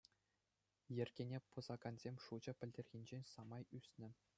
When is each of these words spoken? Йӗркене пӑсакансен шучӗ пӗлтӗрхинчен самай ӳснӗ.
Йӗркене 0.95 1.39
пӑсакансен 1.51 2.15
шучӗ 2.23 2.51
пӗлтӗрхинчен 2.59 3.23
самай 3.33 3.63
ӳснӗ. 3.79 4.09